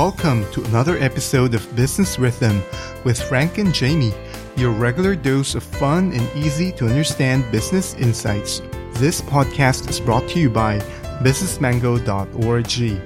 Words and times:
Welcome 0.00 0.50
to 0.52 0.64
another 0.64 0.96
episode 0.96 1.52
of 1.52 1.76
Business 1.76 2.18
Rhythm 2.18 2.62
with 3.04 3.20
Frank 3.22 3.58
and 3.58 3.74
Jamie, 3.74 4.14
your 4.56 4.70
regular 4.70 5.14
dose 5.14 5.54
of 5.54 5.62
fun 5.62 6.14
and 6.14 6.26
easy 6.34 6.72
to 6.72 6.86
understand 6.86 7.44
business 7.52 7.92
insights. 7.96 8.62
This 8.92 9.20
podcast 9.20 9.90
is 9.90 10.00
brought 10.00 10.26
to 10.30 10.40
you 10.40 10.48
by 10.48 10.78
businessmango.org. 11.22 13.02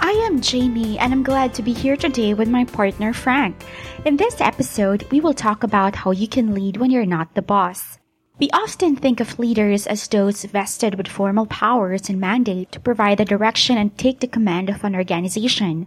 I 0.00 0.10
am 0.10 0.40
Jamie 0.40 0.98
and 0.98 1.12
I'm 1.12 1.22
glad 1.22 1.54
to 1.54 1.62
be 1.62 1.72
here 1.72 1.96
today 1.96 2.34
with 2.34 2.48
my 2.48 2.64
partner 2.64 3.12
Frank. 3.12 3.64
In 4.04 4.16
this 4.16 4.40
episode, 4.40 5.06
we 5.12 5.20
will 5.20 5.34
talk 5.34 5.62
about 5.62 5.94
how 5.94 6.10
you 6.10 6.26
can 6.26 6.52
lead 6.52 6.78
when 6.78 6.90
you're 6.90 7.06
not 7.06 7.36
the 7.36 7.42
boss. 7.42 8.00
We 8.40 8.50
often 8.50 8.96
think 8.96 9.20
of 9.20 9.38
leaders 9.38 9.86
as 9.86 10.08
those 10.08 10.42
vested 10.42 10.96
with 10.96 11.06
formal 11.06 11.46
powers 11.46 12.08
and 12.08 12.18
mandate 12.18 12.72
to 12.72 12.80
provide 12.80 13.18
the 13.18 13.24
direction 13.24 13.78
and 13.78 13.96
take 13.96 14.18
the 14.18 14.26
command 14.26 14.68
of 14.68 14.82
an 14.82 14.96
organization. 14.96 15.86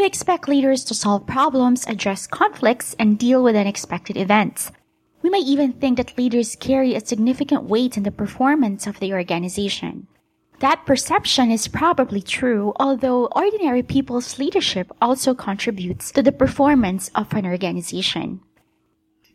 We 0.00 0.06
expect 0.06 0.48
leaders 0.48 0.82
to 0.84 0.94
solve 0.94 1.26
problems, 1.26 1.86
address 1.86 2.26
conflicts, 2.26 2.96
and 2.98 3.18
deal 3.18 3.42
with 3.42 3.54
unexpected 3.54 4.16
events. 4.16 4.72
We 5.20 5.28
may 5.28 5.40
even 5.40 5.74
think 5.74 5.98
that 5.98 6.16
leaders 6.16 6.56
carry 6.56 6.94
a 6.94 7.04
significant 7.04 7.64
weight 7.64 7.98
in 7.98 8.04
the 8.04 8.10
performance 8.10 8.86
of 8.86 8.98
the 8.98 9.12
organization. 9.12 10.06
That 10.60 10.86
perception 10.86 11.50
is 11.50 11.68
probably 11.68 12.22
true, 12.22 12.72
although 12.76 13.26
ordinary 13.26 13.82
people's 13.82 14.38
leadership 14.38 14.90
also 15.02 15.34
contributes 15.34 16.10
to 16.12 16.22
the 16.22 16.32
performance 16.32 17.10
of 17.14 17.34
an 17.34 17.44
organization. 17.44 18.40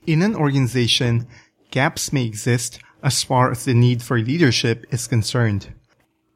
In 0.08 0.24
an 0.24 0.34
organization, 0.34 1.28
gaps 1.70 2.12
may 2.12 2.26
exist 2.26 2.80
as 3.04 3.22
far 3.22 3.52
as 3.52 3.66
the 3.66 3.76
need 3.76 4.02
for 4.02 4.18
leadership 4.18 4.88
is 4.90 5.06
concerned. 5.06 5.76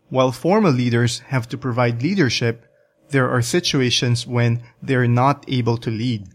While 0.09 0.31
formal 0.31 0.71
leaders 0.71 1.17
have 1.33 1.49
to 1.49 1.57
provide 1.57 2.03
leadership, 2.03 2.68
there 3.09 3.29
are 3.29 3.41
situations 3.41 4.27
when 4.27 4.61
they're 4.81 5.07
not 5.07 5.45
able 5.47 5.77
to 5.77 5.89
lead. 5.89 6.27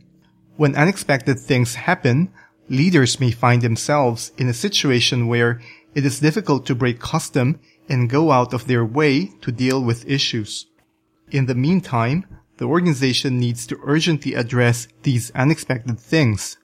When 0.56 0.76
unexpected 0.76 1.38
things 1.38 1.74
happen, 1.74 2.32
leaders 2.68 3.20
may 3.20 3.30
find 3.30 3.62
themselves 3.62 4.32
in 4.38 4.48
a 4.48 4.54
situation 4.54 5.26
where 5.26 5.60
it 5.94 6.04
is 6.04 6.20
difficult 6.20 6.66
to 6.66 6.74
break 6.74 6.98
custom 7.00 7.60
and 7.88 8.10
go 8.10 8.30
out 8.30 8.54
of 8.54 8.66
their 8.66 8.84
way 8.84 9.26
to 9.42 9.52
deal 9.52 9.82
with 9.82 10.08
issues. 10.08 10.66
In 11.30 11.46
the 11.46 11.54
meantime, 11.54 12.26
the 12.56 12.66
organization 12.66 13.38
needs 13.38 13.66
to 13.66 13.78
urgently 13.82 14.34
address 14.34 14.88
these 15.02 15.30
unexpected 15.32 15.98
things. 15.98 16.56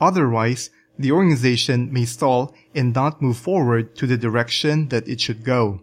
Otherwise, 0.00 0.70
the 0.98 1.12
organization 1.12 1.92
may 1.92 2.04
stall 2.04 2.54
and 2.74 2.94
not 2.94 3.22
move 3.22 3.36
forward 3.36 3.94
to 3.96 4.06
the 4.06 4.16
direction 4.16 4.88
that 4.88 5.06
it 5.08 5.20
should 5.20 5.44
go. 5.44 5.80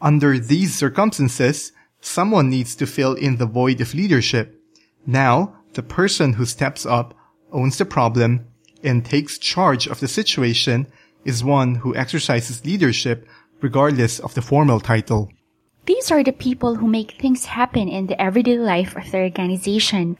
Under 0.00 0.38
these 0.38 0.74
circumstances, 0.74 1.72
Someone 2.02 2.50
needs 2.50 2.74
to 2.74 2.86
fill 2.86 3.14
in 3.14 3.36
the 3.36 3.46
void 3.46 3.80
of 3.80 3.94
leadership. 3.94 4.60
Now, 5.06 5.56
the 5.74 5.84
person 5.84 6.34
who 6.34 6.44
steps 6.44 6.84
up, 6.84 7.14
owns 7.52 7.78
the 7.78 7.84
problem, 7.84 8.46
and 8.82 9.04
takes 9.04 9.38
charge 9.38 9.86
of 9.86 10.00
the 10.00 10.08
situation 10.08 10.88
is 11.24 11.44
one 11.44 11.76
who 11.76 11.94
exercises 11.94 12.64
leadership 12.66 13.26
regardless 13.60 14.18
of 14.18 14.34
the 14.34 14.42
formal 14.42 14.80
title. 14.80 15.30
These 15.86 16.10
are 16.10 16.24
the 16.24 16.32
people 16.32 16.74
who 16.74 16.88
make 16.88 17.12
things 17.20 17.44
happen 17.46 17.88
in 17.88 18.08
the 18.08 18.20
everyday 18.20 18.58
life 18.58 18.96
of 18.96 19.10
the 19.10 19.18
organization. 19.18 20.18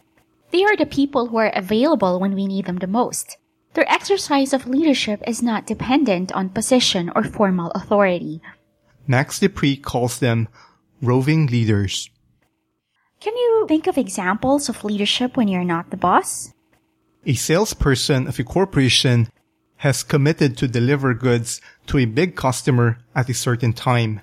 They 0.52 0.62
are 0.62 0.76
the 0.76 0.86
people 0.86 1.28
who 1.28 1.38
are 1.38 1.52
available 1.54 2.20
when 2.20 2.34
we 2.34 2.46
need 2.46 2.66
them 2.66 2.78
the 2.78 2.86
most. 2.86 3.38
Their 3.74 3.90
exercise 3.90 4.52
of 4.52 4.68
leadership 4.68 5.20
is 5.26 5.42
not 5.42 5.66
dependent 5.66 6.30
on 6.32 6.50
position 6.50 7.10
or 7.16 7.24
formal 7.24 7.72
authority. 7.72 8.40
Max 9.08 9.40
De 9.40 9.48
Pree 9.48 9.76
calls 9.76 10.20
them 10.20 10.46
roving 11.02 11.46
leaders. 11.48 12.08
Can 13.20 13.36
you 13.36 13.66
think 13.68 13.86
of 13.86 13.98
examples 13.98 14.68
of 14.68 14.84
leadership 14.84 15.36
when 15.36 15.48
you're 15.48 15.64
not 15.64 15.90
the 15.90 15.96
boss? 15.96 16.52
A 17.26 17.34
salesperson 17.34 18.26
of 18.26 18.38
a 18.38 18.44
corporation 18.44 19.28
has 19.76 20.02
committed 20.02 20.56
to 20.56 20.68
deliver 20.68 21.12
goods 21.12 21.60
to 21.86 21.98
a 21.98 22.04
big 22.04 22.36
customer 22.36 22.98
at 23.14 23.28
a 23.28 23.34
certain 23.34 23.72
time, 23.72 24.20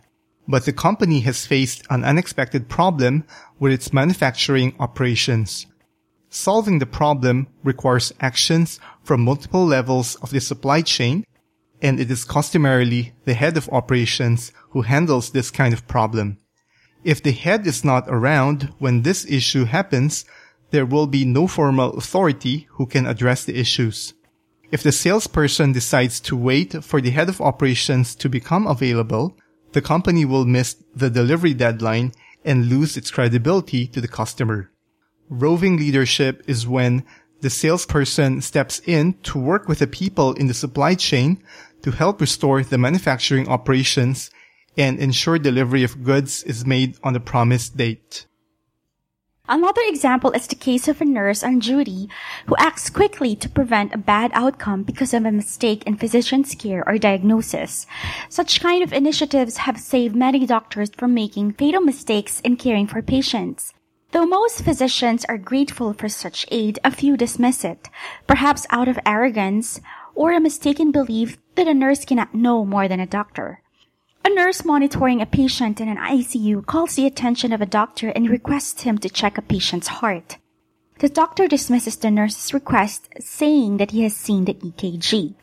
but 0.48 0.66
the 0.66 0.74
company 0.74 1.20
has 1.22 1.46
faced 1.46 1.84
an 1.90 2.04
unexpected 2.04 2.70
problem 2.70 3.26
with 3.60 3.72
its 3.72 3.94
manufacturing 3.94 4.74
operations. 4.80 5.66
Solving 6.30 6.80
the 6.80 6.86
problem 6.86 7.48
requires 7.64 8.14
actions 8.20 8.80
from 9.04 9.22
multiple 9.22 9.66
levels 9.66 10.16
of 10.16 10.30
the 10.30 10.40
supply 10.40 10.82
chain, 10.82 11.26
and 11.82 12.00
it 12.00 12.12
is 12.12 12.24
customarily 12.24 13.14
the 13.26 13.34
head 13.34 13.58
of 13.58 13.70
operations 13.70 14.52
who 14.72 14.82
handles 14.82 15.32
this 15.32 15.52
kind 15.52 15.74
of 15.74 15.88
problem. 15.88 16.38
If 17.04 17.24
the 17.24 17.32
head 17.32 17.66
is 17.66 17.86
not 17.86 18.06
around 18.08 18.74
when 18.78 19.02
this 19.04 19.26
issue 19.26 19.66
happens, 19.66 20.26
there 20.72 20.86
will 20.86 21.08
be 21.08 21.26
no 21.26 21.48
formal 21.48 21.92
authority 21.98 22.68
who 22.72 22.86
can 22.86 23.06
address 23.06 23.46
the 23.46 23.58
issues. 23.58 24.14
If 24.72 24.84
the 24.84 24.92
salesperson 24.92 25.72
decides 25.72 26.20
to 26.22 26.36
wait 26.36 26.84
for 26.84 27.02
the 27.02 27.10
head 27.10 27.30
of 27.30 27.42
operations 27.42 28.16
to 28.16 28.30
become 28.30 28.68
available, 28.68 29.36
the 29.72 29.82
company 29.82 30.26
will 30.26 30.46
miss 30.46 30.76
the 30.96 31.10
delivery 31.10 31.54
deadline 31.54 32.12
and 32.46 32.70
lose 32.70 32.98
its 32.98 33.12
credibility 33.12 33.88
to 33.88 34.02
the 34.02 34.08
customer. 34.08 34.72
Roving 35.30 35.78
leadership 35.78 36.44
is 36.48 36.68
when 36.68 37.06
the 37.42 37.50
salesperson 37.50 38.42
steps 38.42 38.82
in 38.86 39.14
to 39.24 39.40
work 39.40 39.68
with 39.68 39.80
the 39.80 39.88
people 39.88 40.34
in 40.34 40.48
the 40.48 40.54
supply 40.54 40.96
chain 40.96 41.42
to 41.82 41.92
help 41.92 42.20
restore 42.20 42.62
the 42.62 42.78
manufacturing 42.78 43.48
operations 43.48 44.30
and 44.80 44.98
ensure 44.98 45.38
delivery 45.38 45.84
of 45.84 46.04
goods 46.04 46.42
is 46.44 46.66
made 46.66 46.98
on 47.04 47.14
the 47.14 47.20
promised 47.20 47.78
date. 47.78 48.26
Another 49.50 49.82
example 49.88 50.32
is 50.32 50.46
the 50.46 50.56
case 50.56 50.88
of 50.88 51.02
a 51.02 51.06
nurse 51.06 51.44
on 51.44 51.58
duty 51.58 52.08
who 52.46 52.56
acts 52.60 52.90
quickly 52.92 53.36
to 53.36 53.50
prevent 53.50 53.94
a 53.94 53.98
bad 53.98 54.30
outcome 54.36 54.84
because 54.84 55.12
of 55.12 55.26
a 55.26 55.32
mistake 55.32 55.84
in 55.88 55.98
physician's 55.98 56.54
care 56.54 56.88
or 56.88 57.00
diagnosis. 57.00 57.88
Such 58.30 58.62
kind 58.62 58.84
of 58.84 58.94
initiatives 58.94 59.58
have 59.58 59.80
saved 59.80 60.16
many 60.16 60.46
doctors 60.46 60.92
from 60.96 61.16
making 61.16 61.54
fatal 61.54 61.82
mistakes 61.82 62.40
in 62.42 62.58
caring 62.58 62.86
for 62.86 63.02
patients. 63.02 63.74
Though 64.12 64.28
most 64.28 64.64
physicians 64.64 65.26
are 65.26 65.38
grateful 65.38 65.94
for 65.94 66.10
such 66.10 66.46
aid, 66.52 66.78
a 66.84 66.92
few 66.92 67.18
dismiss 67.18 67.66
it, 67.66 67.90
perhaps 68.28 68.68
out 68.70 68.88
of 68.88 69.00
arrogance 69.04 69.82
or 70.14 70.32
a 70.32 70.40
mistaken 70.40 70.92
belief 70.92 71.38
that 71.56 71.68
a 71.68 71.74
nurse 71.74 72.06
cannot 72.06 72.36
know 72.36 72.66
more 72.66 72.88
than 72.88 73.00
a 73.00 73.08
doctor. 73.08 73.64
A 74.30 74.36
nurse 74.36 74.64
monitoring 74.64 75.24
a 75.24 75.26
patient 75.26 75.82
in 75.82 75.90
an 75.90 75.98
ICU 75.98 76.64
calls 76.64 76.94
the 76.94 77.08
attention 77.08 77.52
of 77.52 77.62
a 77.62 77.66
doctor 77.66 78.10
and 78.10 78.30
requests 78.30 78.84
him 78.84 79.00
to 79.00 79.10
check 79.10 79.40
a 79.40 79.42
patient's 79.42 79.88
heart. 79.88 80.38
The 81.00 81.10
doctor 81.10 81.48
dismisses 81.48 81.96
the 81.96 82.12
nurse's 82.12 82.54
request, 82.54 83.10
saying 83.20 83.78
that 83.78 83.90
he 83.90 84.04
has 84.04 84.16
seen 84.16 84.46
the 84.46 84.54
EKG. 84.54 85.34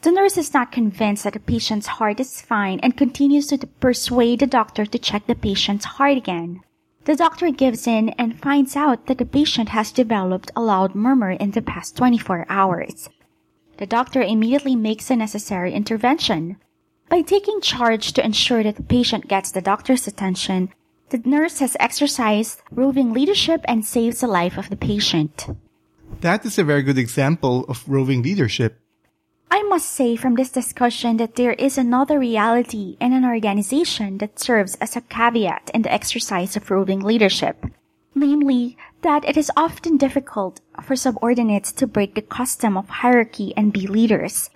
The 0.00 0.10
nurse 0.10 0.36
is 0.36 0.52
not 0.52 0.72
convinced 0.72 1.22
that 1.22 1.34
the 1.34 1.38
patient's 1.38 1.86
heart 1.86 2.18
is 2.18 2.40
fine 2.42 2.80
and 2.80 2.96
continues 2.96 3.46
to 3.46 3.58
persuade 3.78 4.40
the 4.40 4.48
doctor 4.48 4.86
to 4.86 4.98
check 4.98 5.28
the 5.28 5.36
patient's 5.36 5.84
heart 5.84 6.16
again. 6.16 6.62
The 7.04 7.14
doctor 7.14 7.48
gives 7.52 7.86
in 7.86 8.08
and 8.18 8.40
finds 8.40 8.74
out 8.74 9.06
that 9.06 9.18
the 9.18 9.24
patient 9.24 9.68
has 9.68 9.92
developed 9.92 10.50
a 10.56 10.62
loud 10.62 10.96
murmur 10.96 11.30
in 11.30 11.52
the 11.52 11.62
past 11.62 11.96
24 11.96 12.46
hours. 12.48 13.08
The 13.76 13.86
doctor 13.86 14.20
immediately 14.20 14.74
makes 14.74 15.06
the 15.06 15.14
necessary 15.14 15.72
intervention. 15.72 16.56
By 17.12 17.20
taking 17.20 17.60
charge 17.60 18.14
to 18.14 18.24
ensure 18.24 18.62
that 18.62 18.76
the 18.76 18.82
patient 18.82 19.28
gets 19.28 19.50
the 19.50 19.60
doctor's 19.60 20.06
attention, 20.06 20.70
the 21.10 21.20
nurse 21.26 21.58
has 21.58 21.76
exercised 21.78 22.62
roving 22.70 23.12
leadership 23.12 23.60
and 23.66 23.84
saves 23.84 24.22
the 24.22 24.26
life 24.26 24.56
of 24.56 24.70
the 24.70 24.80
patient. 24.80 25.46
That 26.22 26.46
is 26.46 26.58
a 26.58 26.64
very 26.64 26.80
good 26.80 26.96
example 26.96 27.66
of 27.68 27.84
roving 27.86 28.22
leadership. 28.22 28.80
I 29.50 29.62
must 29.64 29.90
say 29.92 30.16
from 30.16 30.36
this 30.36 30.48
discussion 30.48 31.18
that 31.18 31.34
there 31.34 31.52
is 31.52 31.76
another 31.76 32.18
reality 32.18 32.96
in 32.98 33.12
an 33.12 33.26
organization 33.26 34.16
that 34.16 34.40
serves 34.40 34.76
as 34.76 34.96
a 34.96 35.02
caveat 35.02 35.70
in 35.74 35.82
the 35.82 35.92
exercise 35.92 36.56
of 36.56 36.70
roving 36.70 37.00
leadership. 37.00 37.62
Namely, 38.14 38.78
that 39.02 39.28
it 39.28 39.36
is 39.36 39.52
often 39.54 39.98
difficult 39.98 40.62
for 40.82 40.96
subordinates 40.96 41.72
to 41.72 41.86
break 41.86 42.14
the 42.14 42.22
custom 42.22 42.78
of 42.78 42.88
hierarchy 42.88 43.52
and 43.54 43.70
be 43.70 43.86
leaders. 43.86 44.48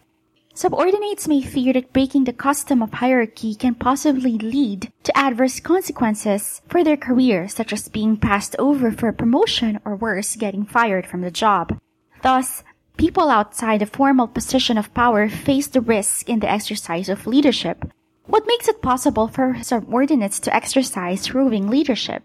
Subordinates 0.56 1.28
may 1.28 1.42
fear 1.42 1.74
that 1.74 1.92
breaking 1.92 2.24
the 2.24 2.32
custom 2.32 2.80
of 2.80 2.94
hierarchy 2.94 3.54
can 3.54 3.74
possibly 3.74 4.38
lead 4.38 4.90
to 5.02 5.14
adverse 5.14 5.60
consequences 5.60 6.62
for 6.66 6.82
their 6.82 6.96
career, 6.96 7.46
such 7.46 7.74
as 7.74 7.90
being 7.90 8.16
passed 8.16 8.56
over 8.58 8.90
for 8.90 9.08
a 9.08 9.12
promotion 9.12 9.78
or 9.84 9.96
worse, 9.96 10.34
getting 10.34 10.64
fired 10.64 11.06
from 11.06 11.20
the 11.20 11.30
job. 11.30 11.78
Thus, 12.22 12.64
people 12.96 13.28
outside 13.28 13.82
a 13.82 13.86
formal 13.86 14.28
position 14.28 14.78
of 14.78 14.94
power 14.94 15.28
face 15.28 15.66
the 15.66 15.82
risk 15.82 16.26
in 16.26 16.40
the 16.40 16.50
exercise 16.50 17.10
of 17.10 17.26
leadership. 17.26 17.84
What 18.24 18.46
makes 18.46 18.66
it 18.66 18.80
possible 18.80 19.28
for 19.28 19.58
subordinates 19.62 20.40
to 20.40 20.56
exercise 20.56 21.34
roving 21.34 21.68
leadership? 21.68 22.22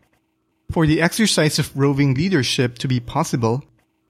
For 0.72 0.88
the 0.88 1.02
exercise 1.02 1.60
of 1.60 1.76
roving 1.76 2.14
leadership 2.14 2.78
to 2.78 2.88
be 2.88 3.02
possible, 3.02 3.66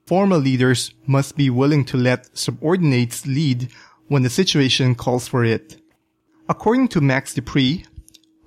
formal 0.06 0.38
leaders 0.38 0.94
must 1.08 1.36
be 1.36 1.50
willing 1.50 1.84
to 1.86 1.96
let 1.96 2.38
subordinates 2.38 3.26
lead 3.26 3.68
when 4.08 4.22
the 4.22 4.30
situation 4.30 4.94
calls 4.94 5.28
for 5.28 5.44
it. 5.44 5.80
According 6.48 6.88
to 6.88 7.00
Max 7.00 7.34
De 7.34 7.42
Pree, 7.42 7.84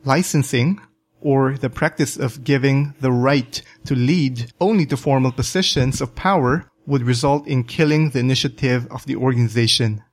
licensing, 0.03 0.79
or 1.21 1.57
the 1.57 1.69
practice 1.69 2.17
of 2.17 2.43
giving 2.43 2.93
the 3.01 3.11
right 3.11 3.61
to 3.85 3.95
lead 3.95 4.51
only 4.61 4.85
to 4.85 4.95
formal 4.95 5.31
positions 5.31 6.01
of 6.01 6.15
power 6.15 6.69
would 6.85 7.01
result 7.01 7.47
in 7.47 7.63
killing 7.63 8.11
the 8.11 8.19
initiative 8.19 8.87
of 8.91 9.05
the 9.05 9.15
organization. 9.15 10.03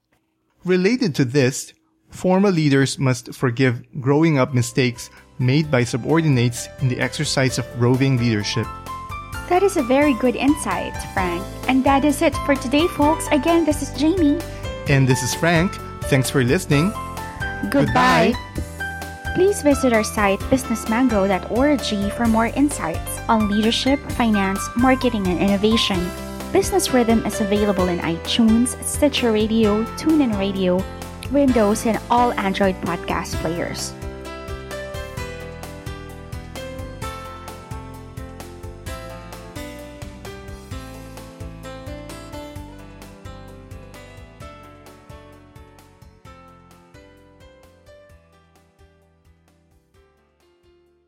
Related 0.65 1.15
to 1.17 1.25
this, 1.25 1.75
formal 2.09 2.51
leaders 2.51 2.99
must 2.99 3.35
forgive 3.35 3.85
growing 4.01 4.39
up 4.39 4.55
mistakes 4.55 5.11
made 5.39 5.71
by 5.71 5.85
subordinates 5.85 6.69
in 6.81 6.89
the 6.89 7.01
exercise 7.01 7.59
of 7.59 7.67
roving 7.81 8.17
leadership. 8.17 8.67
That 9.49 9.63
is 9.63 9.77
a 9.77 9.83
very 9.83 10.15
good 10.15 10.37
insight, 10.37 10.97
Frank. 11.13 11.45
And 11.69 11.85
that 11.85 12.05
is 12.05 12.23
it 12.23 12.35
for 12.47 12.55
today, 12.55 12.87
folks. 12.89 13.27
Again, 13.33 13.67
this 13.67 13.83
is 13.83 13.91
Jamie. 13.99 14.39
And 14.89 15.07
this 15.07 15.23
is 15.23 15.35
Frank. 15.35 15.75
Thanks 16.05 16.29
for 16.31 16.43
listening. 16.45 16.93
Goodbye. 17.71 18.35
Please 19.35 19.63
visit 19.63 19.93
our 19.93 20.05
site 20.05 20.41
businessmango.org 20.51 22.13
for 22.13 22.27
more 22.27 22.47
insights 22.49 23.21
on 23.29 23.49
leadership, 23.49 23.99
finance, 24.13 24.61
marketing, 24.77 25.27
and 25.27 25.39
innovation. 25.41 25.99
Business 26.53 26.93
Rhythm 26.93 27.25
is 27.25 27.41
available 27.41 27.89
in 27.89 27.99
iTunes, 28.01 28.77
Stitcher 28.85 29.33
Radio, 29.33 29.85
TuneIn 29.97 30.39
Radio, 30.39 30.85
Windows, 31.31 31.87
and 31.87 31.99
all 32.11 32.33
Android 32.33 32.75
podcast 32.83 33.33
players. 33.37 33.95